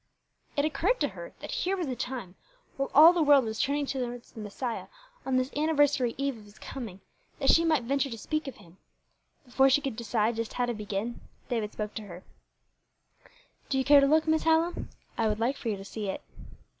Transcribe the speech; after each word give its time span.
It 0.57 0.65
occurred 0.65 0.99
to 1.01 1.09
her 1.09 1.31
that 1.41 1.51
here 1.51 1.77
was 1.77 1.85
a 1.85 1.95
time, 1.95 2.33
while 2.75 2.89
all 2.95 3.13
the 3.13 3.21
world 3.21 3.45
was 3.45 3.61
turning 3.61 3.85
towards 3.85 4.31
the 4.31 4.39
Messiah 4.39 4.87
on 5.27 5.37
this 5.37 5.53
anniversary 5.55 6.15
eve 6.17 6.39
of 6.39 6.45
his 6.45 6.57
coming, 6.57 7.01
that 7.37 7.51
she 7.51 7.63
might 7.63 7.83
venture 7.83 8.09
to 8.09 8.17
speak 8.17 8.47
of 8.47 8.55
him. 8.55 8.77
Before 9.45 9.69
she 9.69 9.79
could 9.79 9.95
decide 9.95 10.37
just 10.37 10.53
how 10.53 10.65
to 10.65 10.73
begin, 10.73 11.19
David 11.49 11.73
spoke 11.73 11.93
to 11.93 12.07
her: 12.07 12.23
"Do 13.69 13.77
you 13.77 13.83
care 13.83 14.01
to 14.01 14.07
look, 14.07 14.27
Miss 14.27 14.41
Hallam? 14.41 14.89
I 15.19 15.27
would 15.27 15.39
like 15.39 15.55
for 15.55 15.69
you 15.69 15.77
to 15.77 15.85
see 15.85 16.09
it." 16.09 16.23